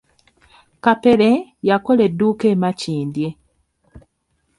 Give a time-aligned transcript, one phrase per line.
[0.85, 1.29] Kapere,
[1.69, 3.29] yakola edduuka e Makindye.